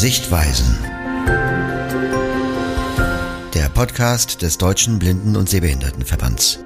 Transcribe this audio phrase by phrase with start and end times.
[0.00, 0.78] Sichtweisen.
[3.52, 6.60] Der Podcast des Deutschen Blinden- und Sehbehindertenverbands.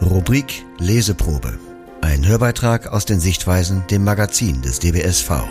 [0.00, 1.58] Rubrik Leseprobe.
[2.00, 5.42] Ein Hörbeitrag aus den Sichtweisen, dem Magazin des DBSV.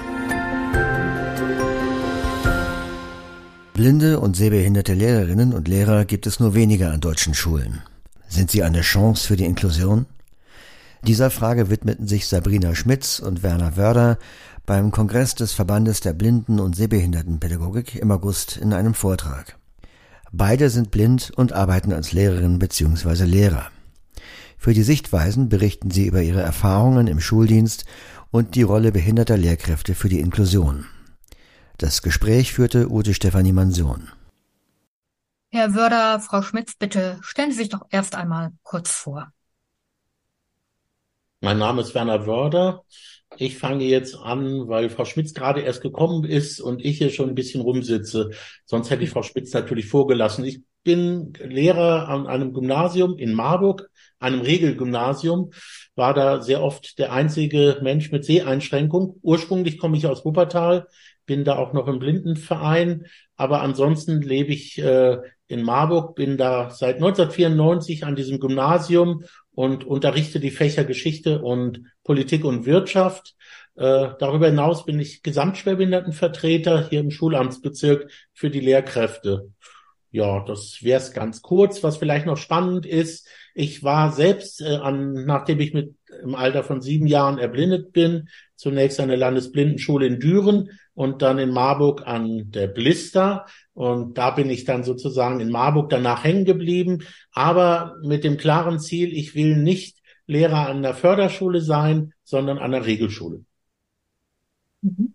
[3.75, 7.83] Blinde und sehbehinderte Lehrerinnen und Lehrer gibt es nur weniger an deutschen Schulen.
[8.29, 10.07] Sind sie eine Chance für die Inklusion?
[11.03, 14.19] Dieser Frage widmeten sich Sabrina Schmitz und Werner Wörder
[14.67, 19.57] beim Kongress des Verbandes der Blinden- und Sehbehindertenpädagogik im August in einem Vortrag.
[20.31, 23.25] Beide sind blind und arbeiten als Lehrerin bzw.
[23.25, 23.71] Lehrer.
[24.57, 27.85] Für die Sichtweisen berichten sie über ihre Erfahrungen im Schuldienst
[28.29, 30.85] und die Rolle behinderter Lehrkräfte für die Inklusion.
[31.79, 34.09] Das Gespräch führte Ute Stefanie Mansion.
[35.49, 39.33] Herr Wörder, Frau Schmitz, bitte stellen Sie sich doch erst einmal kurz vor.
[41.43, 42.83] Mein Name ist Werner Wörder.
[43.35, 47.29] Ich fange jetzt an, weil Frau Schmitz gerade erst gekommen ist und ich hier schon
[47.29, 48.29] ein bisschen rumsitze.
[48.65, 50.45] Sonst hätte ich Frau Schmitz natürlich vorgelassen.
[50.45, 55.49] Ich bin Lehrer an einem Gymnasium in Marburg, einem Regelgymnasium,
[55.95, 59.17] war da sehr oft der einzige Mensch mit Seheinschränkung.
[59.23, 60.85] Ursprünglich komme ich aus Wuppertal,
[61.25, 65.17] bin da auch noch im Blindenverein, aber ansonsten lebe ich äh,
[65.51, 71.83] in Marburg, bin da seit 1994 an diesem Gymnasium und unterrichte die Fächer Geschichte und
[72.03, 73.35] Politik und Wirtschaft.
[73.75, 79.51] Äh, darüber hinaus bin ich Gesamtschwerbehindertenvertreter hier im Schulamtsbezirk für die Lehrkräfte.
[80.11, 81.83] Ja, das wäre es ganz kurz.
[81.83, 86.63] Was vielleicht noch spannend ist, ich war selbst, äh, an, nachdem ich mit im Alter
[86.63, 92.05] von sieben Jahren erblindet bin, zunächst an der Landesblindenschule in Düren und dann in Marburg
[92.05, 93.45] an der Blister.
[93.73, 98.79] Und da bin ich dann sozusagen in Marburg danach hängen geblieben, aber mit dem klaren
[98.79, 99.97] Ziel, ich will nicht
[100.27, 103.43] Lehrer an der Förderschule sein, sondern an der Regelschule.
[104.81, 105.13] Mhm.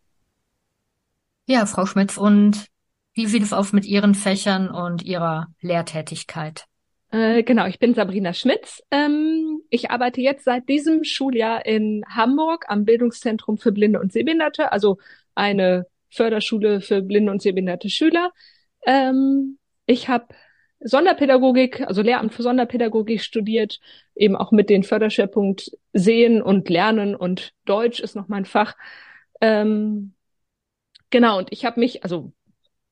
[1.46, 2.66] Ja, Frau Schmitz, und
[3.14, 6.66] wie sieht es aus mit Ihren Fächern und Ihrer Lehrtätigkeit?
[7.10, 8.82] Äh, genau, ich bin Sabrina Schmitz.
[8.90, 14.72] Ähm, ich arbeite jetzt seit diesem Schuljahr in Hamburg am Bildungszentrum für Blinde und Sehbehinderte,
[14.72, 14.98] also
[15.36, 18.32] eine Förderschule für blinde und sehbehinderte Schüler.
[18.86, 20.26] Ähm, ich habe
[20.80, 23.80] Sonderpädagogik, also Lehramt für Sonderpädagogik studiert,
[24.14, 28.74] eben auch mit den Förderschwerpunkt Sehen und Lernen und Deutsch ist noch mein Fach.
[29.40, 30.14] Ähm,
[31.10, 32.32] genau, und ich habe mich, also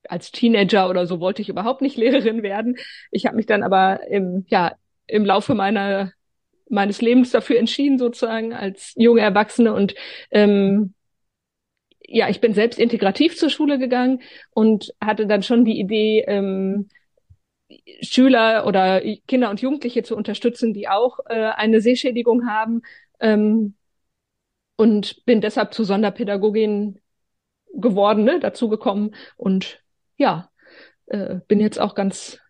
[0.09, 2.77] als Teenager oder so wollte ich überhaupt nicht Lehrerin werden.
[3.10, 4.75] Ich habe mich dann aber im, ja,
[5.06, 6.12] im Laufe meiner
[6.69, 9.94] meines Lebens dafür entschieden, sozusagen als junge Erwachsene und
[10.31, 10.94] ähm,
[12.06, 16.88] ja, ich bin selbst integrativ zur Schule gegangen und hatte dann schon die Idee, ähm,
[18.03, 22.82] Schüler oder Kinder und Jugendliche zu unterstützen, die auch äh, eine Sehschädigung haben.
[23.20, 23.75] Ähm,
[24.76, 27.00] und bin deshalb zu Sonderpädagogin
[27.72, 29.82] geworden, ne, dazu gekommen und
[30.16, 30.50] ja,
[31.06, 32.41] äh, bin jetzt auch ganz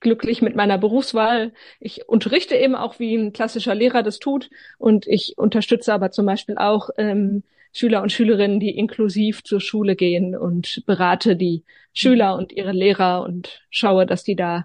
[0.00, 1.52] glücklich mit meiner Berufswahl.
[1.80, 6.26] Ich unterrichte eben auch, wie ein klassischer Lehrer das tut und ich unterstütze aber zum
[6.26, 7.42] Beispiel auch ähm,
[7.76, 13.22] Schüler und Schülerinnen, die inklusiv zur Schule gehen und berate die Schüler und ihre Lehrer
[13.22, 14.64] und schaue, dass die da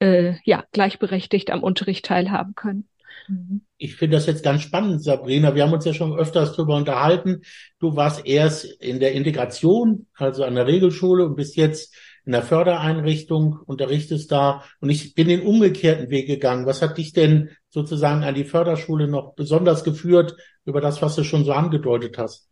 [0.00, 2.88] äh, ja gleichberechtigt am Unterricht teilhaben können.
[3.28, 3.60] Mhm.
[3.76, 5.54] Ich finde das jetzt ganz spannend, Sabrina.
[5.54, 7.42] Wir haben uns ja schon öfters darüber unterhalten.
[7.78, 11.94] Du warst erst in der Integration, also an der Regelschule und bist jetzt
[12.28, 14.62] in der Fördereinrichtung, unterrichtest da.
[14.82, 16.66] Und ich bin den umgekehrten Weg gegangen.
[16.66, 21.24] Was hat dich denn sozusagen an die Förderschule noch besonders geführt über das, was du
[21.24, 22.50] schon so angedeutet hast?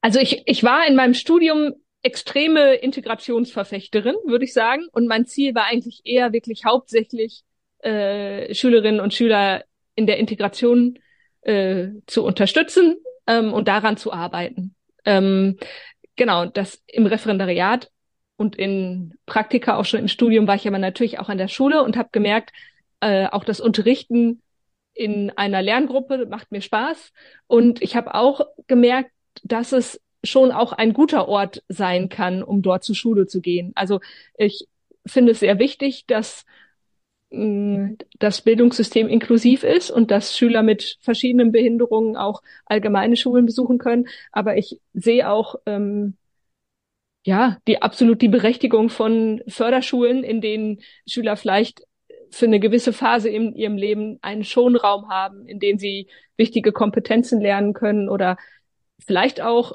[0.00, 4.86] Also ich, ich war in meinem Studium extreme Integrationsverfechterin, würde ich sagen.
[4.90, 7.42] Und mein Ziel war eigentlich eher wirklich hauptsächlich
[7.80, 9.64] äh, Schülerinnen und Schüler
[9.96, 10.98] in der Integration
[11.42, 12.96] äh, zu unterstützen
[13.26, 14.74] ähm, und daran zu arbeiten.
[15.04, 15.58] Ähm,
[16.16, 17.90] genau, das im Referendariat
[18.36, 21.82] und in Praktika auch schon im Studium war ich aber natürlich auch an der Schule
[21.82, 22.52] und habe gemerkt,
[23.00, 24.42] äh, auch das Unterrichten
[24.94, 27.12] in einer Lerngruppe macht mir Spaß.
[27.46, 29.10] Und ich habe auch gemerkt,
[29.42, 33.72] dass es schon auch ein guter Ort sein kann, um dort zur Schule zu gehen.
[33.74, 34.00] Also
[34.38, 34.66] ich
[35.06, 36.44] finde es sehr wichtig, dass
[37.30, 43.46] mh, mm, das Bildungssystem inklusiv ist und dass Schüler mit verschiedenen Behinderungen auch allgemeine Schulen
[43.46, 44.06] besuchen können.
[44.32, 46.16] Aber ich sehe auch ähm,
[47.24, 51.82] ja die absolut die Berechtigung von Förderschulen, in denen Schüler vielleicht
[52.30, 57.40] für eine gewisse Phase in ihrem Leben einen Schonraum haben, in dem sie wichtige Kompetenzen
[57.40, 58.36] lernen können oder
[58.98, 59.72] vielleicht auch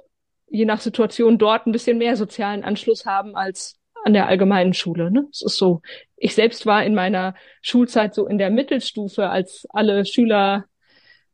[0.50, 5.12] je nach Situation dort ein bisschen mehr sozialen Anschluss haben als an der allgemeinen Schule.
[5.12, 5.28] Ne?
[5.32, 5.82] Es ist so.
[6.16, 10.66] Ich selbst war in meiner Schulzeit so in der Mittelstufe, als alle Schüler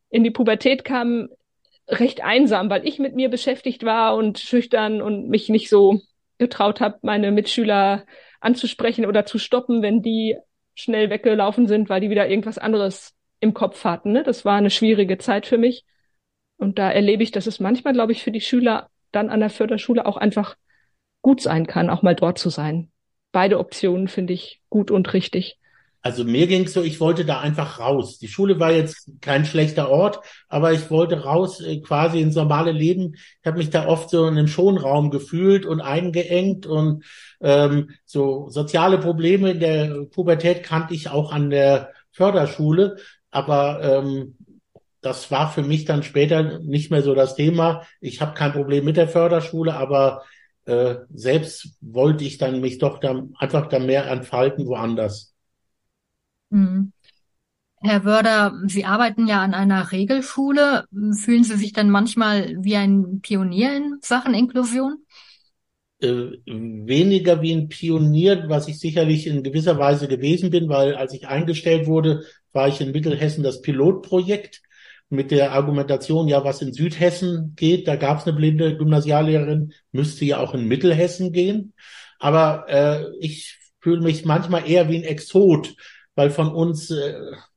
[0.09, 1.29] in die Pubertät kamen,
[1.87, 6.01] recht einsam, weil ich mit mir beschäftigt war und schüchtern und mich nicht so
[6.37, 8.05] getraut habe, meine Mitschüler
[8.39, 10.37] anzusprechen oder zu stoppen, wenn die
[10.73, 14.11] schnell weggelaufen sind, weil die wieder irgendwas anderes im Kopf hatten.
[14.11, 14.23] Ne?
[14.23, 15.85] Das war eine schwierige Zeit für mich.
[16.57, 19.49] Und da erlebe ich, dass es manchmal, glaube ich, für die Schüler dann an der
[19.49, 20.55] Förderschule auch einfach
[21.21, 22.91] gut sein kann, auch mal dort zu sein.
[23.31, 25.57] Beide Optionen finde ich gut und richtig.
[26.05, 28.19] Also mir ging es so, ich wollte da einfach raus.
[28.19, 32.71] Die Schule war jetzt kein schlechter Ort, aber ich wollte raus äh, quasi ins normale
[32.71, 33.15] Leben.
[33.15, 37.03] Ich habe mich da oft so in einem Schonraum gefühlt und eingeengt und
[37.41, 42.97] ähm, so soziale Probleme in der Pubertät kannte ich auch an der Förderschule,
[43.31, 44.37] aber ähm,
[45.01, 47.81] das war für mich dann später nicht mehr so das Thema.
[47.99, 50.21] Ich habe kein Problem mit der Förderschule, aber
[50.65, 55.34] äh, selbst wollte ich dann mich doch dann einfach da mehr entfalten woanders.
[56.49, 56.91] Mhm.
[57.81, 60.85] Herr Wörder, Sie arbeiten ja an einer Regelschule.
[61.19, 65.05] Fühlen Sie sich dann manchmal wie ein Pionier in Sachen Inklusion?
[65.99, 71.13] Äh, weniger wie ein Pionier, was ich sicherlich in gewisser Weise gewesen bin, weil als
[71.13, 74.61] ich eingestellt wurde, war ich in Mittelhessen das Pilotprojekt
[75.09, 80.25] mit der Argumentation, ja, was in Südhessen geht, da gab es eine blinde Gymnasiallehrerin, müsste
[80.25, 81.73] ja auch in Mittelhessen gehen.
[82.19, 85.75] Aber äh, ich fühle mich manchmal eher wie ein Exot,
[86.15, 87.13] weil von uns äh,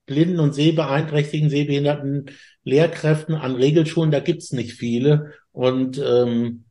[0.07, 2.31] blinden und sehbeeinträchtigten, sehbehinderten
[2.65, 5.33] Lehrkräften an Regelschulen, da gibt's nicht viele.
[5.53, 6.65] Und ähm,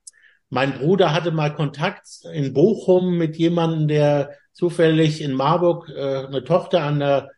[0.49, 6.43] mein Bruder hatte mal Kontakt in Bochum mit jemandem, der zufällig in Marburg äh, eine
[6.43, 7.29] Tochter an der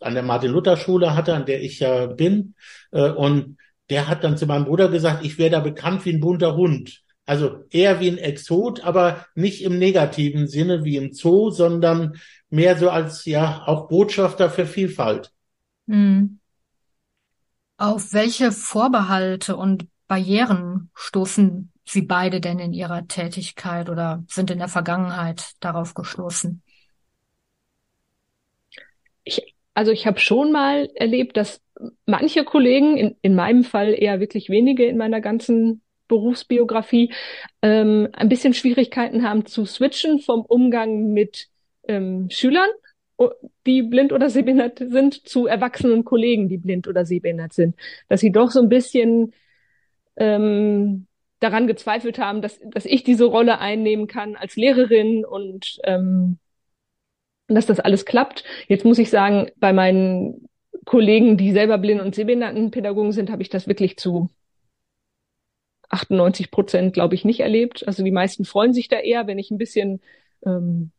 [0.00, 2.54] an der Martin-Luther-Schule hatte, an der ich ja bin.
[2.90, 3.58] Äh, und
[3.90, 7.02] der hat dann zu meinem Bruder gesagt, ich wäre da bekannt wie ein bunter Hund.
[7.30, 12.18] Also eher wie ein Exot, aber nicht im negativen Sinne wie im Zoo, sondern
[12.48, 15.30] mehr so als ja auch Botschafter für Vielfalt.
[15.86, 16.40] Hm.
[17.76, 24.58] Auf welche Vorbehalte und Barrieren stoßen Sie beide denn in Ihrer Tätigkeit oder sind in
[24.58, 26.64] der Vergangenheit darauf gestoßen?
[29.22, 31.60] Ich, also ich habe schon mal erlebt, dass
[32.06, 37.12] manche Kollegen, in, in meinem Fall eher wirklich wenige in meiner ganzen Berufsbiografie
[37.62, 41.48] ähm, ein bisschen Schwierigkeiten haben zu switchen vom Umgang mit
[41.88, 42.68] ähm, Schülern,
[43.66, 47.76] die blind oder sehbehindert sind, zu erwachsenen Kollegen, die blind oder sehbehindert sind.
[48.08, 49.32] Dass sie doch so ein bisschen
[50.16, 51.06] ähm,
[51.38, 56.38] daran gezweifelt haben, dass, dass ich diese Rolle einnehmen kann als Lehrerin und ähm,
[57.48, 58.44] dass das alles klappt.
[58.68, 60.48] Jetzt muss ich sagen, bei meinen
[60.84, 64.28] Kollegen, die selber blind und sehbehindertenpädagogen sind, habe ich das wirklich zu
[65.90, 67.86] 98 Prozent, glaube ich, nicht erlebt.
[67.86, 70.00] Also die meisten freuen sich da eher, wenn ich ein bisschen
[70.46, 70.92] ähm,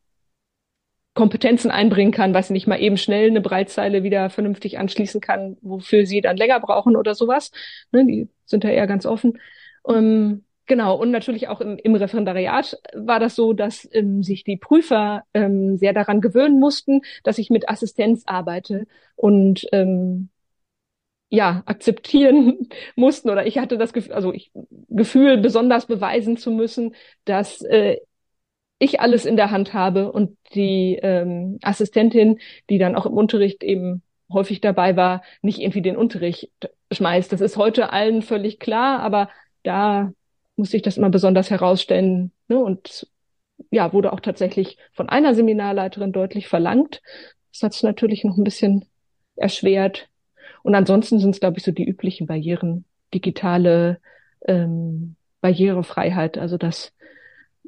[1.14, 6.06] Kompetenzen einbringen kann, weiß nicht, mal eben schnell eine Breitzeile wieder vernünftig anschließen kann, wofür
[6.06, 7.52] sie dann länger brauchen oder sowas.
[7.92, 9.38] Ne, die sind da eher ganz offen.
[9.88, 14.56] Ähm, genau, und natürlich auch im, im Referendariat war das so, dass ähm, sich die
[14.56, 20.30] Prüfer ähm, sehr daran gewöhnen mussten, dass ich mit Assistenz arbeite und ähm,
[21.32, 24.52] ja, akzeptieren mussten oder ich hatte das Gefühl, also ich,
[24.90, 26.94] Gefühl, besonders beweisen zu müssen,
[27.26, 27.98] dass äh,
[28.80, 32.40] ich alles in der Hand habe und die ähm, Assistentin,
[32.70, 36.52] die dann auch im Unterricht eben häufig dabei war, nicht irgendwie den Unterricht
[36.92, 37.32] schmeißt.
[37.32, 39.30] Das ist heute allen völlig klar, aber
[39.64, 40.12] da
[40.58, 42.34] musste ich das immer besonders herausstellen.
[42.48, 42.60] Ne?
[42.60, 43.08] Und
[43.70, 47.02] ja, wurde auch tatsächlich von einer Seminarleiterin deutlich verlangt.
[47.54, 48.86] Das hat es natürlich noch ein bisschen
[49.36, 50.10] erschwert,
[50.64, 54.00] und ansonsten sind es, glaube ich, so die üblichen Barrieren, digitale
[54.48, 56.94] ähm, Barrierefreiheit, also dass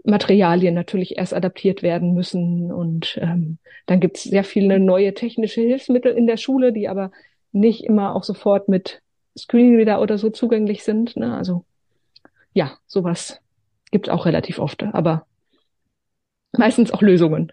[0.04, 2.72] Materialien natürlich erst adaptiert werden müssen.
[2.72, 7.12] Und ähm, dann gibt es sehr viele neue technische Hilfsmittel in der Schule, die aber
[7.52, 9.02] nicht immer auch sofort mit
[9.38, 11.16] Screenreader oder so zugänglich sind.
[11.16, 11.36] Ne?
[11.36, 11.66] Also
[12.54, 13.40] ja, sowas
[13.92, 15.26] gibt es auch relativ oft, aber
[16.52, 17.52] meistens auch Lösungen.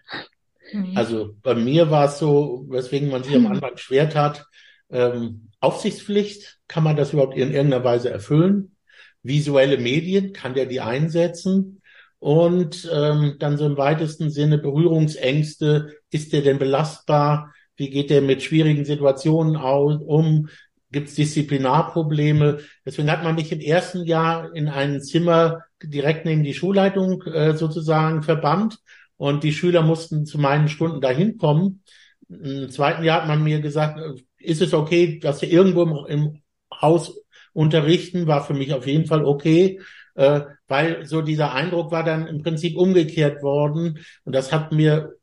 [0.73, 0.95] Mhm.
[0.95, 4.45] Also bei mir war es so, weswegen man sich am Anfang schwer tat,
[4.91, 8.75] ähm, Aufsichtspflicht, kann man das überhaupt in irgendeiner Weise erfüllen?
[9.23, 11.81] Visuelle Medien, kann der die einsetzen?
[12.19, 17.53] Und ähm, dann so im weitesten Sinne Berührungsängste, ist der denn belastbar?
[17.75, 20.49] Wie geht der mit schwierigen Situationen um?
[20.91, 22.59] Gibt es Disziplinarprobleme?
[22.85, 27.55] Deswegen hat man mich im ersten Jahr in ein Zimmer direkt neben die Schulleitung äh,
[27.55, 28.77] sozusagen verbannt
[29.17, 31.83] und die Schüler mussten zu meinen Stunden dahin kommen.
[32.29, 33.99] Im zweiten Jahr hat man mir gesagt,
[34.43, 36.41] ist es okay, dass wir irgendwo im, im
[36.81, 37.19] Haus
[37.53, 39.79] unterrichten, war für mich auf jeden Fall okay,
[40.15, 45.13] äh, weil so dieser Eindruck war dann im Prinzip umgekehrt worden und das hat mir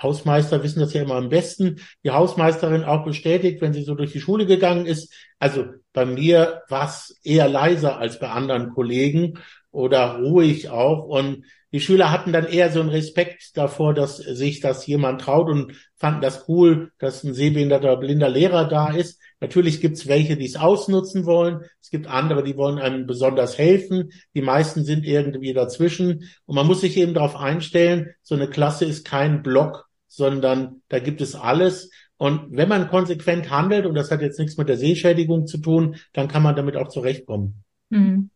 [0.00, 1.80] Hausmeister wissen das ja immer am besten.
[2.02, 5.12] Die Hausmeisterin auch bestätigt, wenn sie so durch die Schule gegangen ist.
[5.38, 9.38] Also bei mir war es eher leiser als bei anderen Kollegen
[9.74, 11.04] oder ruhig auch.
[11.04, 15.48] Und die Schüler hatten dann eher so einen Respekt davor, dass sich das jemand traut
[15.48, 19.20] und fanden das cool, dass ein sehbehinderter, blinder Lehrer da ist.
[19.40, 21.62] Natürlich gibt's welche, die es ausnutzen wollen.
[21.82, 24.12] Es gibt andere, die wollen einem besonders helfen.
[24.34, 26.30] Die meisten sind irgendwie dazwischen.
[26.46, 31.00] Und man muss sich eben darauf einstellen, so eine Klasse ist kein Block, sondern da
[31.00, 31.90] gibt es alles.
[32.16, 35.96] Und wenn man konsequent handelt, und das hat jetzt nichts mit der Sehschädigung zu tun,
[36.12, 37.64] dann kann man damit auch zurechtkommen.
[37.90, 38.30] Hm.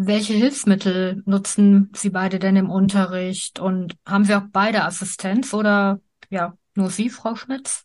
[0.00, 3.58] Welche Hilfsmittel nutzen Sie beide denn im Unterricht?
[3.58, 6.00] Und haben Sie auch beide Assistenz oder
[6.30, 7.84] ja, nur Sie, Frau Schmitz?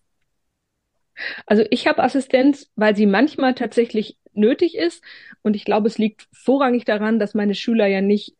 [1.48, 5.04] Also ich habe Assistenz, weil sie manchmal tatsächlich nötig ist.
[5.42, 8.36] Und ich glaube, es liegt vorrangig daran, dass meine Schüler ja nicht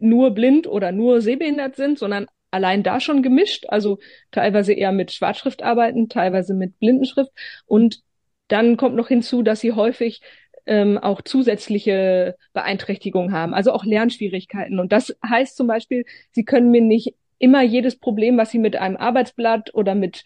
[0.00, 3.66] nur blind oder nur sehbehindert sind, sondern allein da schon gemischt.
[3.68, 4.00] Also
[4.32, 7.30] teilweise eher mit Schwarzschrift arbeiten, teilweise mit Blindenschrift.
[7.66, 8.02] Und
[8.48, 10.22] dann kommt noch hinzu, dass sie häufig
[10.66, 14.78] ähm, auch zusätzliche Beeinträchtigungen haben, also auch Lernschwierigkeiten.
[14.80, 18.76] Und das heißt zum Beispiel, sie können mir nicht immer jedes Problem, was sie mit
[18.76, 20.24] einem Arbeitsblatt oder mit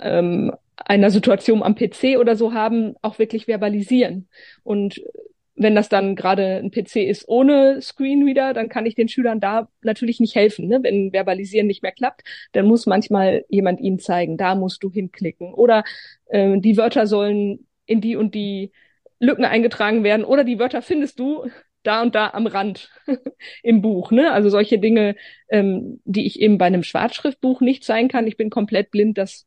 [0.00, 4.28] ähm, einer Situation am PC oder so haben, auch wirklich verbalisieren.
[4.62, 5.00] Und
[5.54, 9.68] wenn das dann gerade ein PC ist ohne Screenreader, dann kann ich den Schülern da
[9.82, 10.66] natürlich nicht helfen.
[10.66, 10.80] Ne?
[10.82, 12.22] Wenn Verbalisieren nicht mehr klappt,
[12.52, 15.52] dann muss manchmal jemand ihnen zeigen, da musst du hinklicken.
[15.52, 15.84] Oder
[16.28, 18.72] äh, die Wörter sollen in die und die
[19.22, 20.24] Lücken eingetragen werden.
[20.24, 21.46] Oder die Wörter findest du
[21.84, 22.90] da und da am Rand
[23.62, 24.10] im Buch.
[24.10, 24.32] Ne?
[24.32, 25.14] Also solche Dinge,
[25.48, 28.26] ähm, die ich eben bei einem Schwarzschriftbuch nicht zeigen kann.
[28.26, 29.46] Ich bin komplett blind, das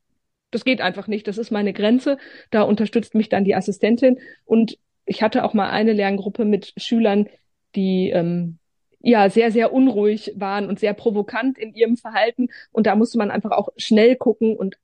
[0.52, 1.28] das geht einfach nicht.
[1.28, 2.18] Das ist meine Grenze.
[2.50, 4.20] Da unterstützt mich dann die Assistentin.
[4.46, 7.28] Und ich hatte auch mal eine Lerngruppe mit Schülern,
[7.76, 8.60] die ähm,
[9.02, 12.48] ja sehr, sehr unruhig waren und sehr provokant in ihrem Verhalten.
[12.72, 14.78] Und da musste man einfach auch schnell gucken und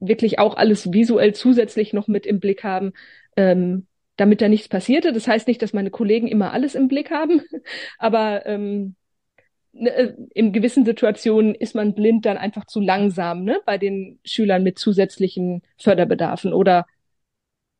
[0.00, 2.92] wirklich auch alles visuell zusätzlich noch mit im Blick haben,
[3.36, 5.12] ähm, damit da nichts passierte.
[5.12, 7.42] Das heißt nicht, dass meine Kollegen immer alles im Blick haben,
[7.98, 8.96] aber ähm,
[9.78, 14.18] Ne, äh, in gewissen Situationen ist man blind dann einfach zu langsam, ne, bei den
[14.24, 16.86] Schülern mit zusätzlichen Förderbedarfen oder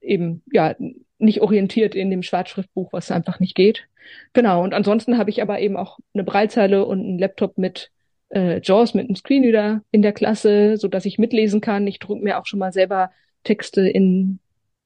[0.01, 0.75] eben, ja,
[1.19, 3.89] nicht orientiert in dem Schwarzschriftbuch, was einfach nicht geht.
[4.35, 4.63] Genau.
[4.63, 7.91] Und ansonsten habe ich aber eben auch eine Breitzeile und einen Laptop mit
[8.29, 11.87] äh, JAWS mit einem Screenreader in der Klasse, so dass ich mitlesen kann.
[11.87, 13.11] Ich drucke mir auch schon mal selber
[13.45, 14.39] Texte in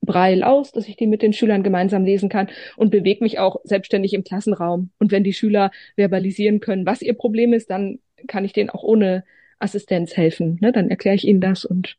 [0.02, 3.60] Braille aus, dass ich die mit den Schülern gemeinsam lesen kann und bewege mich auch
[3.64, 4.90] selbstständig im Klassenraum.
[4.98, 8.82] Und wenn die Schüler verbalisieren können, was ihr Problem ist, dann kann ich denen auch
[8.82, 9.24] ohne
[9.58, 10.58] Assistenz helfen.
[10.60, 10.72] Ne?
[10.72, 11.96] Dann erkläre ich ihnen das und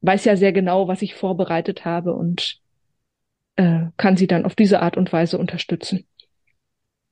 [0.00, 2.58] weiß ja sehr genau, was ich vorbereitet habe und
[3.56, 6.06] äh, kann sie dann auf diese Art und Weise unterstützen.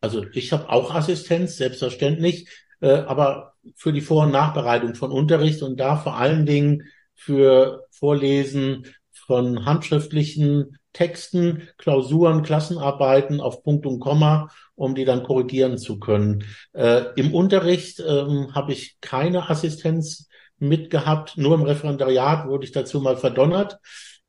[0.00, 2.48] Also ich habe auch Assistenz, selbstverständlich,
[2.80, 7.86] äh, aber für die Vor- und Nachbereitung von Unterricht und da vor allen Dingen für
[7.90, 8.86] Vorlesen
[9.30, 16.42] von handschriftlichen Texten, Klausuren, Klassenarbeiten auf Punkt und Komma, um die dann korrigieren zu können.
[16.72, 23.00] Äh, Im Unterricht ähm, habe ich keine Assistenz mitgehabt, nur im Referendariat wurde ich dazu
[23.00, 23.78] mal verdonnert,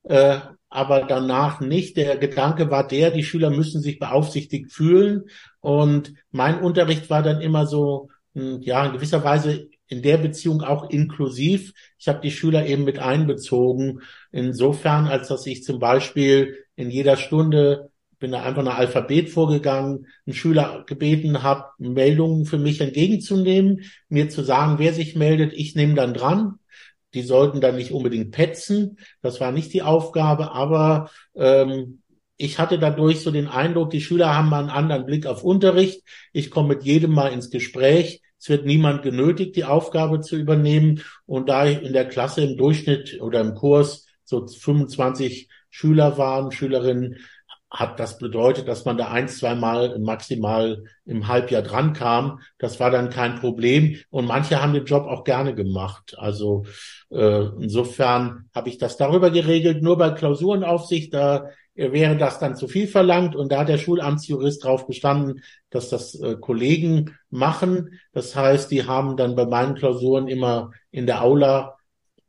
[0.03, 0.37] äh,
[0.69, 1.97] aber danach nicht.
[1.97, 5.23] Der Gedanke war der, die Schüler müssen sich beaufsichtigt fühlen
[5.61, 10.61] und mein Unterricht war dann immer so, hm, ja, in gewisser Weise in der Beziehung
[10.61, 11.73] auch inklusiv.
[11.99, 13.99] Ich habe die Schüler eben mit einbezogen,
[14.31, 20.07] insofern, als dass ich zum Beispiel in jeder Stunde bin da einfach nach Alphabet vorgegangen,
[20.25, 25.75] einen Schüler gebeten habe, Meldungen für mich entgegenzunehmen, mir zu sagen, wer sich meldet, ich
[25.75, 26.59] nehme dann dran.
[27.13, 32.01] Die sollten dann nicht unbedingt petzen, das war nicht die Aufgabe, aber ähm,
[32.37, 36.03] ich hatte dadurch so den Eindruck, die Schüler haben mal einen anderen Blick auf Unterricht.
[36.31, 38.21] Ich komme mit jedem mal ins Gespräch.
[38.41, 41.03] Es wird niemand genötigt, die Aufgabe zu übernehmen.
[41.27, 47.17] Und da in der Klasse im Durchschnitt oder im Kurs so 25 Schüler waren, Schülerinnen,
[47.69, 52.39] hat das bedeutet, dass man da ein, zwei Mal maximal im Halbjahr dran kam.
[52.57, 53.97] Das war dann kein Problem.
[54.09, 56.15] Und manche haben den Job auch gerne gemacht.
[56.17, 56.65] Also
[57.11, 59.83] äh, insofern habe ich das darüber geregelt.
[59.83, 61.45] Nur bei Klausurenaufsicht, da
[61.75, 63.35] wäre das dann zu viel verlangt.
[63.35, 67.99] Und da hat der Schulamtsjurist drauf bestanden, dass das äh, Kollegen machen.
[68.13, 71.77] Das heißt, die haben dann bei meinen Klausuren immer in der Aula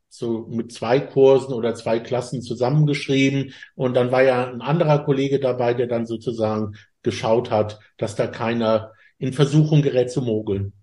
[0.09, 3.53] so mit zwei Kursen oder zwei Klassen zusammengeschrieben.
[3.75, 8.27] Und dann war ja ein anderer Kollege dabei, der dann sozusagen geschaut hat, dass da
[8.27, 10.73] keiner in Versuchung gerät zu mogeln.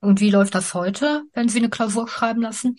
[0.00, 2.76] Und wie läuft das heute, wenn Sie eine Klausur schreiben lassen?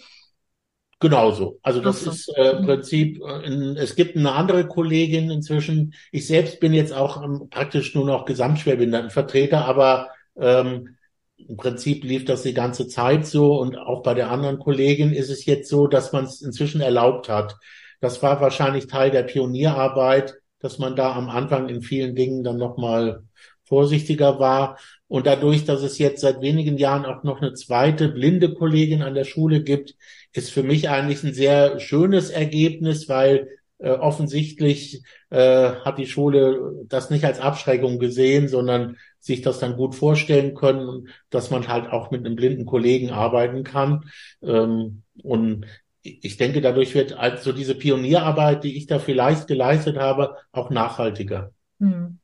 [1.00, 1.60] Genauso.
[1.62, 2.12] Also das so.
[2.12, 5.94] ist äh, im Prinzip, äh, es gibt eine andere Kollegin inzwischen.
[6.12, 10.96] Ich selbst bin jetzt auch ähm, praktisch nur noch Gesamtschwerbehindertenvertreter, aber ähm,
[11.38, 15.30] im Prinzip lief das die ganze Zeit so und auch bei der anderen Kollegin ist
[15.30, 17.58] es jetzt so, dass man es inzwischen erlaubt hat.
[18.00, 22.58] Das war wahrscheinlich Teil der Pionierarbeit, dass man da am Anfang in vielen Dingen dann
[22.58, 23.24] nochmal
[23.68, 24.78] vorsichtiger war.
[25.08, 29.14] Und dadurch, dass es jetzt seit wenigen Jahren auch noch eine zweite blinde Kollegin an
[29.14, 29.96] der Schule gibt,
[30.34, 33.48] ist für mich eigentlich ein sehr schönes Ergebnis, weil
[33.80, 39.78] äh, offensichtlich äh, hat die Schule das nicht als Abschreckung gesehen, sondern sich das dann
[39.78, 44.10] gut vorstellen können, dass man halt auch mit einem blinden Kollegen arbeiten kann.
[44.42, 45.66] Ähm, und
[46.02, 51.52] ich denke, dadurch wird also diese Pionierarbeit, die ich da vielleicht geleistet habe, auch nachhaltiger.
[51.80, 52.20] Hm.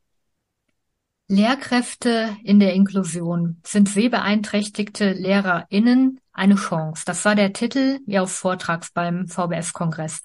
[1.34, 3.60] Lehrkräfte in der Inklusion.
[3.66, 7.04] Sind sehbeeinträchtigte LehrerInnen eine Chance?
[7.06, 10.22] Das war der Titel Ihres Vortrags beim VBS-Kongress.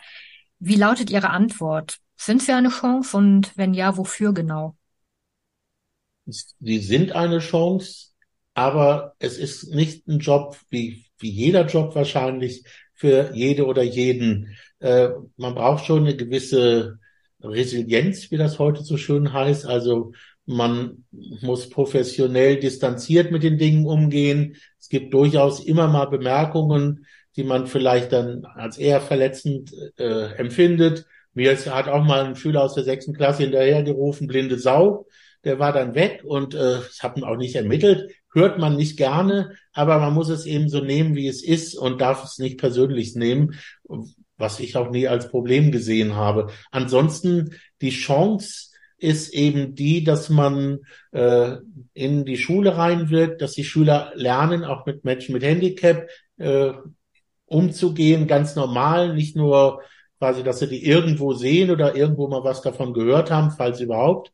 [0.58, 1.98] Wie lautet Ihre Antwort?
[2.16, 4.76] Sind sie eine Chance und wenn ja, wofür genau?
[6.26, 8.08] Sie sind eine Chance,
[8.54, 14.56] aber es ist nicht ein Job wie, wie jeder Job wahrscheinlich für jede oder jeden.
[14.80, 16.98] Äh, man braucht schon eine gewisse
[17.40, 19.64] Resilienz, wie das heute so schön heißt.
[19.64, 20.12] Also
[20.48, 24.56] man muss professionell distanziert mit den Dingen umgehen.
[24.80, 27.04] Es gibt durchaus immer mal Bemerkungen,
[27.36, 31.04] die man vielleicht dann als eher verletzend äh, empfindet.
[31.34, 35.06] Mir hat auch mal ein Schüler aus der sechsten Klasse hinterhergerufen, blinde Sau.
[35.44, 38.10] Der war dann weg und äh, das hat man auch nicht ermittelt.
[38.32, 42.00] Hört man nicht gerne, aber man muss es eben so nehmen, wie es ist und
[42.00, 43.54] darf es nicht persönlich nehmen,
[44.38, 46.48] was ich auch nie als Problem gesehen habe.
[46.70, 48.67] Ansonsten die Chance,
[48.98, 50.80] ist eben die, dass man
[51.12, 51.56] äh,
[51.94, 56.72] in die Schule reinwirkt, dass die Schüler lernen, auch mit Menschen mit Handicap äh,
[57.46, 59.82] umzugehen, ganz normal, nicht nur
[60.18, 64.32] quasi, dass sie die irgendwo sehen oder irgendwo mal was davon gehört haben, falls überhaupt,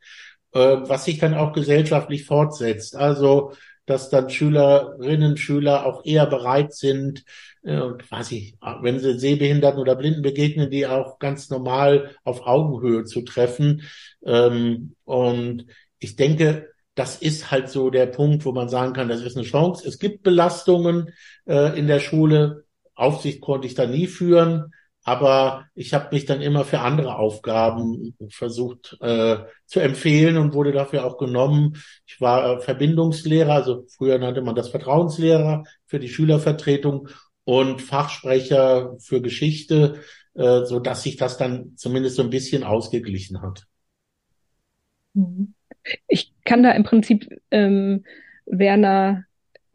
[0.52, 2.96] äh, was sich dann auch gesellschaftlich fortsetzt.
[2.96, 3.52] Also
[3.86, 7.24] dass dann Schülerinnen, Schüler auch eher bereit sind,
[7.62, 7.80] äh,
[8.30, 13.82] ich, wenn sie Sehbehinderten oder Blinden begegnen, die auch ganz normal auf Augenhöhe zu treffen.
[14.24, 15.66] Ähm, und
[15.98, 19.46] ich denke, das ist halt so der Punkt, wo man sagen kann, das ist eine
[19.46, 19.86] Chance.
[19.86, 21.10] Es gibt Belastungen
[21.46, 22.64] äh, in der Schule.
[22.94, 24.72] Aufsicht konnte ich da nie führen.
[25.04, 29.36] Aber ich habe mich dann immer für andere Aufgaben versucht äh,
[29.66, 31.76] zu empfehlen und wurde dafür auch genommen.
[32.06, 37.10] Ich war äh, Verbindungslehrer, also früher nannte man das Vertrauenslehrer für die Schülervertretung
[37.44, 40.00] und Fachsprecher für Geschichte,
[40.32, 43.66] äh, so dass sich das dann zumindest so ein bisschen ausgeglichen hat.
[45.12, 45.52] Mhm.
[46.08, 48.04] Ich kann da im Prinzip ähm,
[48.46, 49.24] Werner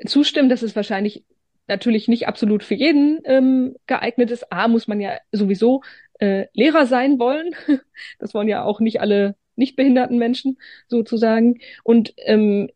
[0.05, 1.23] zustimmen, dass es wahrscheinlich
[1.69, 4.51] natürlich nicht absolut für jeden ähm, geeignet ist.
[4.51, 5.81] A, muss man ja sowieso
[6.19, 7.55] äh, Lehrer sein wollen.
[8.19, 11.59] Das wollen ja auch nicht alle nicht behinderten Menschen sozusagen.
[11.83, 12.69] Und ähm,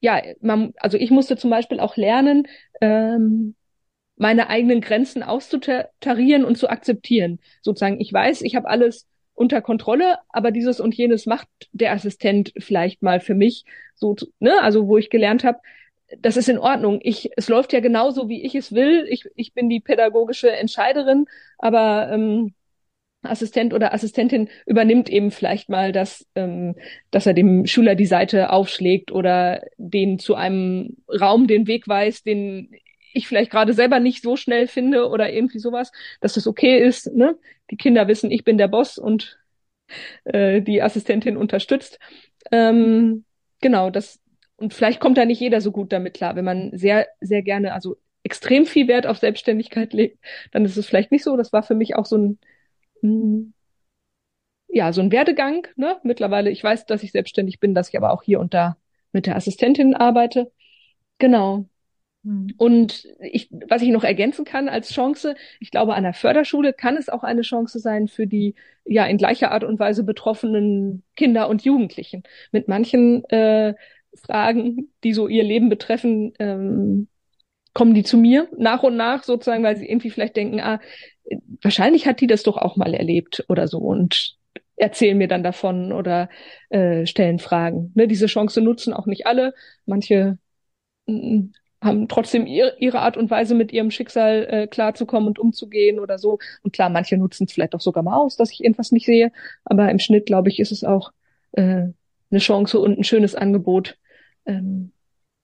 [0.00, 2.46] ja, man, also ich musste zum Beispiel auch lernen,
[2.80, 3.54] ähm,
[4.16, 7.40] meine eigenen Grenzen auszutarieren und zu akzeptieren.
[7.62, 12.52] Sozusagen, ich weiß, ich habe alles unter Kontrolle, aber dieses und jenes macht der Assistent
[12.58, 13.64] vielleicht mal für mich.
[13.94, 15.58] So, ne, also wo ich gelernt habe,
[16.18, 17.00] das ist in Ordnung.
[17.02, 19.06] Ich, es läuft ja genauso, wie ich es will.
[19.08, 21.26] Ich, ich bin die pädagogische Entscheiderin,
[21.58, 22.54] aber ähm,
[23.22, 26.74] Assistent oder Assistentin übernimmt eben vielleicht mal das, ähm,
[27.10, 32.26] dass er dem Schüler die Seite aufschlägt oder den zu einem Raum den Weg weist,
[32.26, 32.70] den
[33.12, 37.12] ich vielleicht gerade selber nicht so schnell finde oder irgendwie sowas, dass das okay ist.
[37.14, 37.36] Ne?
[37.70, 39.38] Die Kinder wissen, ich bin der Boss und
[40.24, 41.98] äh, die Assistentin unterstützt.
[42.50, 43.24] Ähm,
[43.60, 44.20] genau, das,
[44.60, 46.36] und vielleicht kommt da nicht jeder so gut damit klar.
[46.36, 50.86] Wenn man sehr, sehr gerne, also extrem viel Wert auf Selbstständigkeit legt, dann ist es
[50.86, 51.36] vielleicht nicht so.
[51.36, 52.38] Das war für mich auch so ein,
[53.00, 53.54] hm,
[54.68, 55.66] ja, so ein Werdegang.
[55.76, 55.96] Ne?
[56.04, 58.76] Mittlerweile, ich weiß, dass ich selbstständig bin, dass ich aber auch hier und da
[59.12, 60.52] mit der Assistentin arbeite.
[61.18, 61.64] Genau.
[62.24, 62.52] Hm.
[62.58, 66.98] Und ich, was ich noch ergänzen kann als Chance, ich glaube, an der Förderschule kann
[66.98, 71.48] es auch eine Chance sein für die ja in gleicher Art und Weise betroffenen Kinder
[71.48, 72.24] und Jugendlichen.
[72.52, 73.74] Mit manchen äh,
[74.14, 77.08] Fragen, die so ihr Leben betreffen, ähm,
[77.72, 80.80] kommen die zu mir nach und nach sozusagen, weil sie irgendwie vielleicht denken, ah,
[81.62, 84.36] wahrscheinlich hat die das doch auch mal erlebt oder so und
[84.76, 86.28] erzählen mir dann davon oder
[86.70, 87.92] äh, stellen Fragen.
[87.94, 89.54] Ne, diese Chance nutzen auch nicht alle.
[89.86, 90.38] Manche
[91.06, 95.98] mm, haben trotzdem ihr, ihre Art und Weise, mit ihrem Schicksal äh, klarzukommen und umzugehen
[96.00, 96.38] oder so.
[96.62, 99.32] Und klar, manche nutzen es vielleicht auch sogar mal aus, dass ich irgendwas nicht sehe.
[99.64, 101.12] Aber im Schnitt, glaube ich, ist es auch
[101.52, 101.88] äh,
[102.30, 103.98] eine Chance und ein schönes Angebot,
[104.50, 104.92] ähm,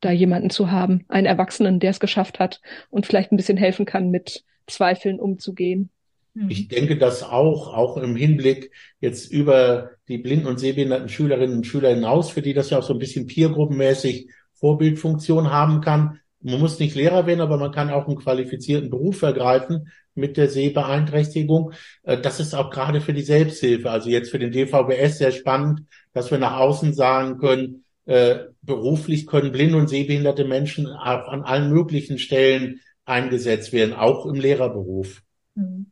[0.01, 3.87] da jemanden zu haben, einen Erwachsenen, der es geschafft hat und vielleicht ein bisschen helfen
[3.87, 5.91] kann, mit Zweifeln umzugehen.
[6.35, 6.51] Hm.
[6.51, 11.67] Ich denke, dass auch, auch im Hinblick jetzt über die blinden und sehbehinderten Schülerinnen und
[11.67, 16.21] Schüler hinaus, für die das ja auch so ein bisschen peergruppenmäßig Vorbildfunktion haben kann.
[16.41, 20.49] Man muss nicht Lehrer werden, aber man kann auch einen qualifizierten Beruf ergreifen mit der
[20.49, 21.73] Sehbeeinträchtigung.
[22.03, 25.83] Äh, das ist auch gerade für die Selbsthilfe, also jetzt für den DVBS sehr spannend,
[26.13, 31.43] dass wir nach außen sagen können, äh, beruflich können blinde und sehbehinderte Menschen auch an
[31.43, 35.23] allen möglichen Stellen eingesetzt werden, auch im Lehrerberuf.
[35.55, 35.91] Hm.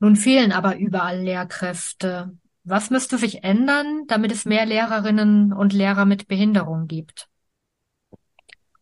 [0.00, 2.32] Nun fehlen aber überall Lehrkräfte.
[2.64, 7.28] Was müsste sich ändern, damit es mehr Lehrerinnen und Lehrer mit Behinderung gibt?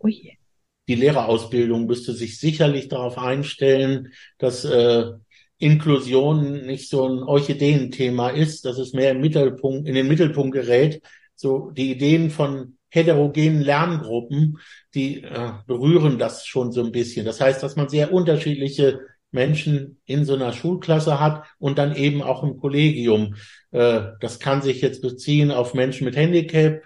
[0.03, 0.39] Ui.
[0.89, 5.13] Die Lehrerausbildung müsste sich sicherlich darauf einstellen, dass äh,
[5.59, 11.03] Inklusion nicht so ein Orchideenthema ist, dass es mehr im Mittelpunkt, in den Mittelpunkt gerät.
[11.41, 14.59] So die Ideen von heterogenen Lerngruppen,
[14.95, 17.25] die äh, berühren das schon so ein bisschen.
[17.25, 19.01] Das heißt, dass man sehr unterschiedliche
[19.31, 23.37] Menschen in so einer Schulklasse hat und dann eben auch im Kollegium.
[23.71, 26.83] Äh, das kann sich jetzt beziehen auf Menschen mit Handicap,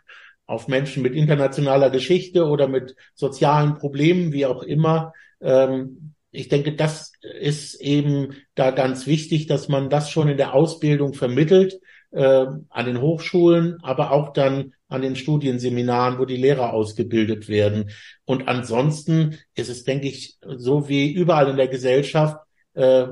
[0.46, 5.14] auf Menschen mit internationaler Geschichte oder mit sozialen Problemen, wie auch immer.
[5.40, 10.54] Ähm, ich denke, das ist eben da ganz wichtig, dass man das schon in der
[10.54, 11.80] Ausbildung vermittelt,
[12.14, 17.90] äh, an den Hochschulen, aber auch dann an den Studienseminaren, wo die Lehrer ausgebildet werden.
[18.24, 22.36] Und ansonsten ist es, denke ich, so wie überall in der Gesellschaft,
[22.74, 23.06] äh,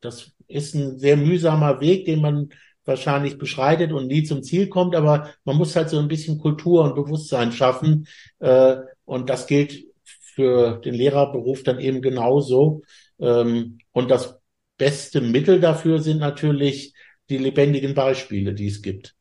[0.00, 2.48] das ist ein sehr mühsamer Weg, den man
[2.84, 6.84] wahrscheinlich beschreitet und nie zum Ziel kommt, aber man muss halt so ein bisschen Kultur
[6.84, 8.06] und Bewusstsein schaffen.
[8.38, 12.82] Äh, und das gilt für den Lehrerberuf dann eben genauso.
[13.20, 14.40] Ähm, und das
[14.78, 16.94] beste Mittel dafür sind natürlich
[17.28, 19.14] die lebendigen Beispiele, die es gibt.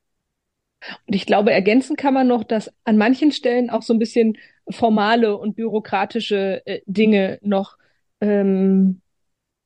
[1.08, 4.38] Und ich glaube, ergänzen kann man noch, dass an manchen Stellen auch so ein bisschen
[4.70, 7.78] formale und bürokratische äh, Dinge noch
[8.22, 9.02] ähm,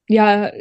[0.08, 0.52] ja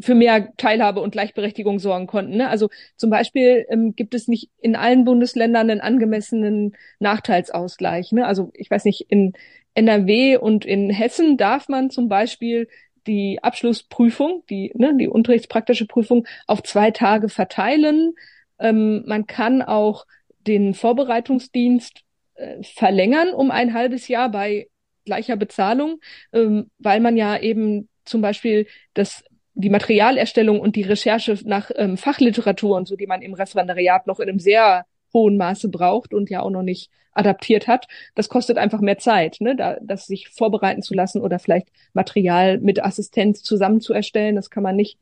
[0.00, 2.36] für mehr Teilhabe und Gleichberechtigung sorgen konnten.
[2.36, 2.48] Ne?
[2.48, 8.12] Also zum Beispiel ähm, gibt es nicht in allen Bundesländern einen angemessenen Nachteilsausgleich.
[8.12, 8.26] Ne?
[8.26, 9.34] Also ich weiß nicht, in
[9.74, 12.68] NRW und in Hessen darf man zum Beispiel
[13.06, 18.14] die Abschlussprüfung, die, ne, die unterrichtspraktische Prüfung auf zwei Tage verteilen.
[18.58, 20.06] Ähm, man kann auch
[20.46, 22.02] den Vorbereitungsdienst
[22.34, 24.68] äh, verlängern um ein halbes Jahr bei
[25.04, 26.00] gleicher Bezahlung,
[26.32, 29.24] ähm, weil man ja eben zum Beispiel das
[29.56, 34.18] die Materialerstellung und die Recherche nach ähm, Fachliteratur und so, die man im Referendariat noch
[34.18, 38.58] in einem sehr hohen Maße braucht und ja auch noch nicht adaptiert hat, das kostet
[38.58, 39.56] einfach mehr Zeit, ne?
[39.56, 44.36] da, das sich vorbereiten zu lassen oder vielleicht Material mit Assistenz zusammen zu erstellen.
[44.36, 44.98] Das kann man nicht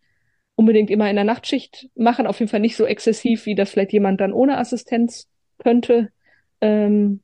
[0.54, 3.92] unbedingt immer in der Nachtschicht machen, auf jeden Fall nicht so exzessiv, wie das vielleicht
[3.92, 5.26] jemand dann ohne Assistenz
[5.58, 6.10] könnte.
[6.60, 7.20] Ähm,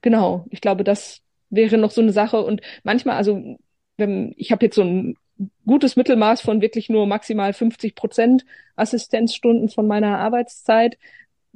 [0.00, 1.20] genau, ich glaube, das
[1.50, 2.40] wäre noch so eine Sache.
[2.42, 3.58] Und manchmal, also
[3.96, 5.16] wenn, ich habe jetzt so ein
[5.66, 8.44] gutes Mittelmaß von wirklich nur maximal 50 Prozent
[8.76, 10.98] Assistenzstunden von meiner Arbeitszeit.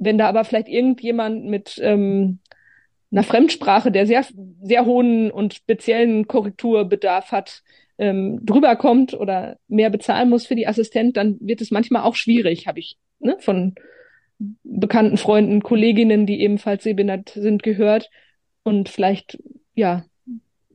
[0.03, 2.39] Wenn da aber vielleicht irgendjemand mit ähm,
[3.11, 4.25] einer Fremdsprache, der sehr,
[4.61, 7.63] sehr hohen und speziellen Korrekturbedarf hat,
[7.97, 12.15] ähm, drüber kommt oder mehr bezahlen muss für die Assistent, dann wird es manchmal auch
[12.15, 13.75] schwierig, habe ich ne, von
[14.63, 18.09] bekannten Freunden, Kolleginnen, die ebenfalls sehbehindert sind, gehört.
[18.63, 19.37] Und vielleicht,
[19.75, 20.05] ja,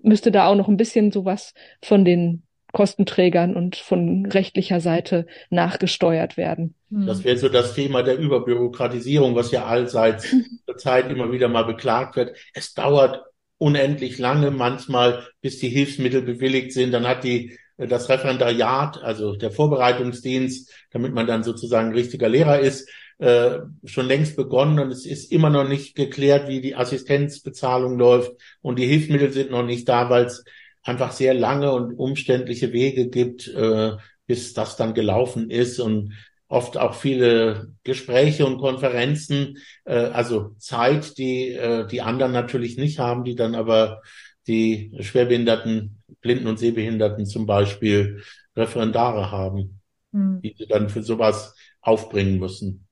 [0.02, 6.36] müsste da auch noch ein bisschen sowas von den Kostenträgern und von rechtlicher Seite nachgesteuert
[6.36, 6.74] werden.
[6.90, 7.06] Hm.
[7.06, 10.28] Das wäre so das Thema der Überbürokratisierung, was ja allseits
[10.66, 12.36] zur Zeit immer wieder mal beklagt wird.
[12.54, 13.22] Es dauert
[13.58, 16.92] unendlich lange manchmal, bis die Hilfsmittel bewilligt sind.
[16.92, 22.88] Dann hat die das Referendariat, also der Vorbereitungsdienst, damit man dann sozusagen richtiger Lehrer ist,
[23.18, 28.32] äh, schon längst begonnen und es ist immer noch nicht geklärt, wie die Assistenzbezahlung läuft
[28.62, 30.44] und die Hilfsmittel sind noch nicht da, weil es
[30.88, 33.92] einfach sehr lange und umständliche Wege gibt, äh,
[34.26, 36.14] bis das dann gelaufen ist und
[36.48, 42.98] oft auch viele Gespräche und Konferenzen, äh, also Zeit, die äh, die anderen natürlich nicht
[42.98, 44.00] haben, die dann aber
[44.46, 48.22] die Schwerbehinderten, Blinden und Sehbehinderten zum Beispiel
[48.56, 49.80] Referendare haben,
[50.12, 50.40] hm.
[50.42, 52.86] die sie dann für sowas aufbringen müssen.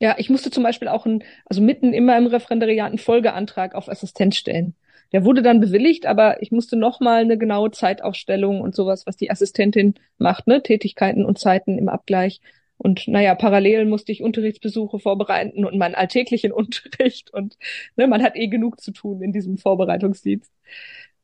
[0.00, 3.88] Ja, ich musste zum Beispiel auch ein, also mitten immer im Referendariat einen Folgeantrag auf
[3.88, 4.74] Assistenz stellen.
[5.12, 9.30] Der wurde dann bewilligt, aber ich musste nochmal eine genaue Zeitaufstellung und sowas, was die
[9.30, 12.40] Assistentin macht, ne, Tätigkeiten und Zeiten im Abgleich
[12.78, 17.56] und naja, parallel musste ich Unterrichtsbesuche vorbereiten und meinen alltäglichen Unterricht und
[17.96, 20.52] ne, man hat eh genug zu tun in diesem Vorbereitungsdienst.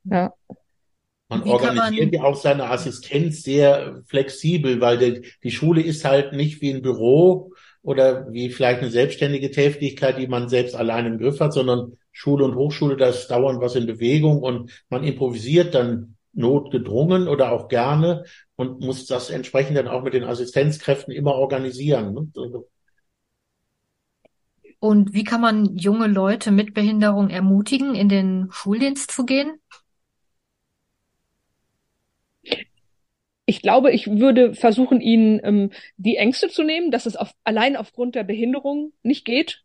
[0.04, 0.34] Ja.
[1.28, 6.60] Man organisiert ja auch seine Assistenz sehr flexibel, weil die, die Schule ist halt nicht
[6.60, 7.51] wie ein Büro
[7.82, 12.44] oder wie vielleicht eine selbstständige Tätigkeit, die man selbst allein im Griff hat, sondern Schule
[12.44, 17.68] und Hochschule, da ist dauernd was in Bewegung und man improvisiert dann notgedrungen oder auch
[17.68, 18.24] gerne
[18.56, 22.14] und muss das entsprechend dann auch mit den Assistenzkräften immer organisieren.
[22.14, 22.28] Ne?
[22.36, 22.68] Also
[24.78, 29.60] Und wie kann man junge Leute mit Behinderung ermutigen, in den Schuldienst zu gehen?
[33.44, 37.76] Ich glaube, ich würde versuchen, ihnen ähm, die Ängste zu nehmen, dass es auf, allein
[37.76, 39.62] aufgrund der Behinderung nicht geht.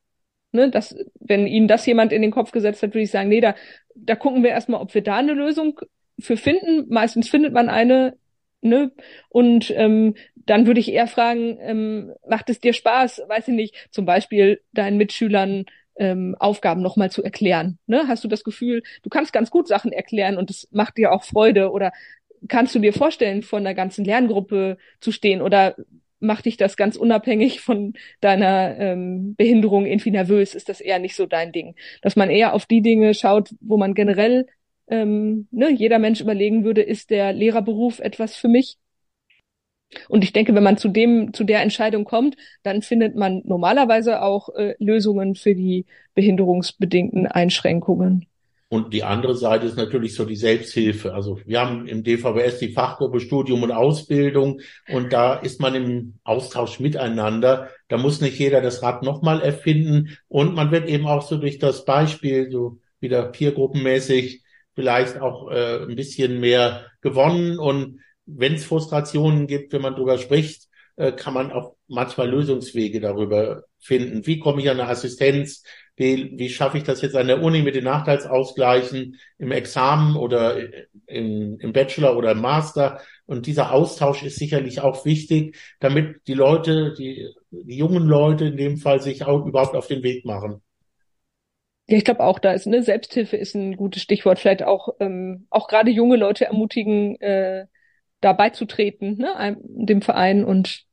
[0.53, 3.41] Ne, dass, wenn ihnen das jemand in den Kopf gesetzt hat, würde ich sagen, nee,
[3.41, 3.53] da,
[3.95, 5.79] da gucken wir erstmal, ob wir da eine Lösung
[6.19, 6.85] für finden.
[6.89, 8.17] Meistens findet man eine,
[8.61, 8.91] ne?
[9.29, 13.87] Und ähm, dann würde ich eher fragen, ähm, macht es dir Spaß, weiß ich nicht,
[13.91, 15.65] zum Beispiel deinen Mitschülern
[15.97, 17.79] ähm, Aufgaben nochmal zu erklären.
[17.87, 18.07] Ne?
[18.07, 21.23] Hast du das Gefühl, du kannst ganz gut Sachen erklären und es macht dir auch
[21.23, 21.91] Freude oder
[22.47, 25.75] kannst du dir vorstellen, vor einer ganzen Lerngruppe zu stehen oder
[26.19, 30.55] macht dich das ganz unabhängig von deiner ähm, Behinderung irgendwie nervös?
[30.55, 31.75] Ist das eher nicht so dein Ding?
[32.01, 34.47] Dass man eher auf die Dinge schaut, wo man generell
[34.87, 38.77] ähm, ne, jeder Mensch überlegen würde, ist der Lehrerberuf etwas für mich?
[40.09, 44.21] Und ich denke, wenn man zu dem, zu der Entscheidung kommt, dann findet man normalerweise
[44.21, 48.27] auch äh, Lösungen für die behinderungsbedingten Einschränkungen.
[48.69, 51.13] Und die andere Seite ist natürlich so die Selbsthilfe.
[51.13, 56.19] Also wir haben im DVBS die Fachgruppe Studium und Ausbildung und da ist man im
[56.25, 57.69] Austausch miteinander.
[57.87, 61.59] Da muss nicht jeder das Rad nochmal erfinden und man wird eben auch so durch
[61.59, 64.43] das Beispiel, so wieder peergruppenmäßig,
[64.75, 67.59] vielleicht auch äh, ein bisschen mehr gewonnen.
[67.59, 72.99] Und wenn es Frustrationen gibt, wenn man drüber spricht, äh, kann man auch manchmal Lösungswege
[72.99, 74.27] darüber finden.
[74.27, 75.63] Wie komme ich an eine Assistenz?
[75.97, 80.55] Wie, wie schaffe ich das jetzt an der Uni mit den Nachteilsausgleichen im Examen oder
[81.07, 83.01] im, im Bachelor oder im Master?
[83.25, 88.57] Und dieser Austausch ist sicherlich auch wichtig, damit die Leute, die, die jungen Leute in
[88.57, 90.61] dem Fall sich auch überhaupt auf den Weg machen.
[91.87, 94.39] Ja, ich glaube auch, da ist eine Selbsthilfe ist ein gutes Stichwort.
[94.39, 97.65] Vielleicht auch ähm, auch gerade junge Leute ermutigen, äh,
[98.21, 100.85] da beizutreten, ne, dem Verein und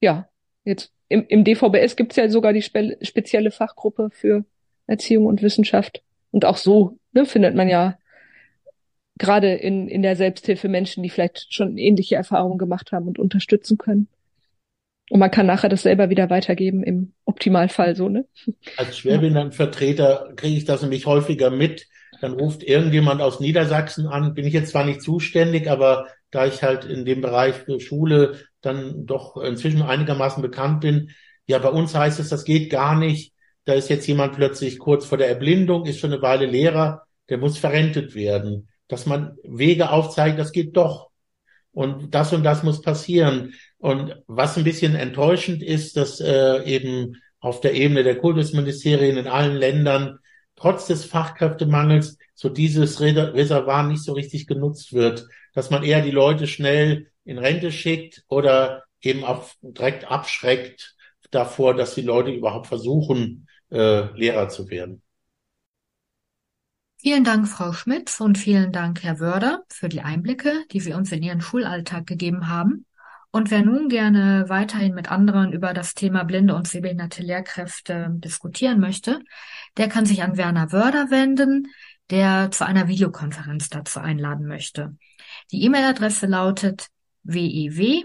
[0.00, 0.27] ja,
[0.68, 4.44] jetzt im, im DVBS gibt's ja sogar die spe spezielle Fachgruppe für
[4.86, 6.02] Erziehung und Wissenschaft.
[6.30, 7.98] Und auch so ne, findet man ja
[9.18, 13.78] gerade in, in der Selbsthilfe Menschen, die vielleicht schon ähnliche Erfahrungen gemacht haben und unterstützen
[13.78, 14.08] können.
[15.10, 18.26] Und man kann nachher das selber wieder weitergeben im Optimalfall so, ne?
[18.76, 21.86] Als Schwerbehindertenvertreter kriege ich das nämlich häufiger mit.
[22.20, 26.62] Dann ruft irgendjemand aus Niedersachsen an, bin ich jetzt zwar nicht zuständig, aber da ich
[26.62, 31.10] halt in dem Bereich für Schule dann doch inzwischen einigermaßen bekannt bin.
[31.46, 33.32] Ja, bei uns heißt es, das geht gar nicht.
[33.64, 37.38] Da ist jetzt jemand plötzlich kurz vor der Erblindung, ist schon eine Weile Lehrer, der
[37.38, 38.68] muss verrentet werden.
[38.88, 41.10] Dass man Wege aufzeigt, das geht doch.
[41.72, 43.54] Und das und das muss passieren.
[43.78, 49.28] Und was ein bisschen enttäuschend ist, dass äh, eben auf der Ebene der Kultusministerien in
[49.28, 50.18] allen Ländern
[50.56, 56.10] trotz des Fachkräftemangels so dieses Reservoir nicht so richtig genutzt wird, dass man eher die
[56.10, 60.96] Leute schnell in Rente schickt oder eben auch direkt abschreckt
[61.30, 65.02] davor, dass die Leute überhaupt versuchen, äh, Lehrer zu werden.
[66.96, 71.12] Vielen Dank, Frau Schmitz, und vielen Dank, Herr Wörder, für die Einblicke, die Sie uns
[71.12, 72.86] in Ihren Schulalltag gegeben haben.
[73.30, 78.80] Und wer nun gerne weiterhin mit anderen über das Thema blinde und sehbehinderte Lehrkräfte diskutieren
[78.80, 79.20] möchte,
[79.76, 81.68] der kann sich an Werner Wörder wenden,
[82.08, 84.96] der zu einer Videokonferenz dazu einladen möchte.
[85.52, 86.88] Die E-Mail-Adresse lautet
[87.28, 88.02] wew.gmx.tm.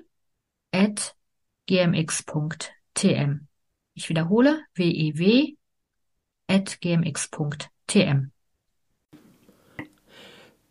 [3.96, 5.58] Ich wiederhole wew.gmx.tm.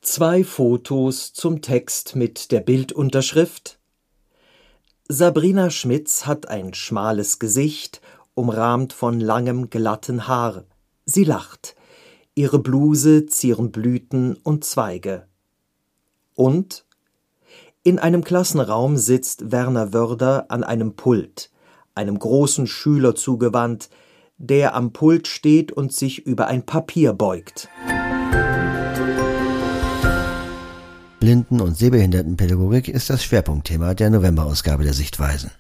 [0.00, 3.78] Zwei Fotos zum Text mit der Bildunterschrift
[5.08, 8.00] Sabrina Schmitz hat ein schmales Gesicht,
[8.34, 10.64] umrahmt von langem glatten Haar.
[11.04, 11.76] Sie lacht.
[12.34, 15.28] Ihre Bluse zieren Blüten und Zweige.
[16.34, 16.86] Und
[17.84, 21.50] in einem Klassenraum sitzt Werner Wörder an einem Pult,
[21.94, 23.90] einem großen Schüler zugewandt,
[24.38, 27.68] der am Pult steht und sich über ein Papier beugt.
[31.18, 35.50] Blinden- und Sehbehindertenpädagogik ist das Schwerpunktthema der Novemberausgabe der Sichtweisen.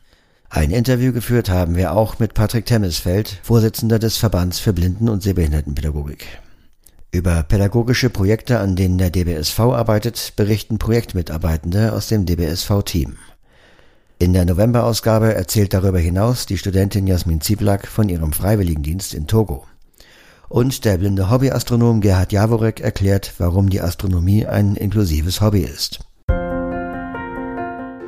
[0.48, 5.22] Ein Interview geführt haben wir auch mit Patrick Temmisfeld, Vorsitzender des Verbands für Blinden- und
[5.22, 6.26] Sehbehindertenpädagogik.
[7.14, 13.18] Über pädagogische Projekte, an denen der DBSV arbeitet, berichten Projektmitarbeitende aus dem DBSV-Team.
[14.18, 19.66] In der Novemberausgabe erzählt darüber hinaus die Studentin Jasmin Ziblak von ihrem Freiwilligendienst in Togo.
[20.48, 26.00] Und der blinde Hobbyastronom Gerhard Jaworek erklärt, warum die Astronomie ein inklusives Hobby ist.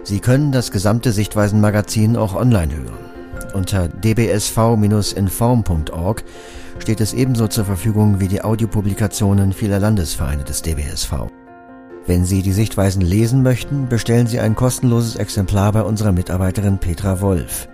[0.03, 3.05] Sie können das gesamte Sichtweisen-Magazin auch online hören.
[3.53, 6.25] Unter dbsv-inform.org
[6.79, 11.13] steht es ebenso zur Verfügung wie die Audiopublikationen vieler Landesvereine des DBSV.
[12.07, 17.21] Wenn Sie die Sichtweisen lesen möchten, bestellen Sie ein kostenloses Exemplar bei unserer Mitarbeiterin Petra
[17.21, 17.69] Wolf.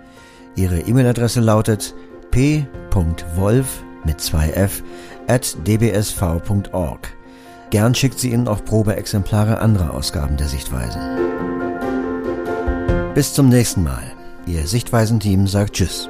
[0.55, 1.93] Ihre E-Mail-Adresse lautet
[2.31, 4.83] p.wolf mit zwei f
[5.27, 7.13] at dbsv.org.
[7.69, 11.01] Gern schickt sie Ihnen auch Probeexemplare anderer Ausgaben der Sichtweisen.
[13.13, 14.03] Bis zum nächsten Mal.
[14.45, 16.09] Ihr Sichtweisenteam sagt Tschüss.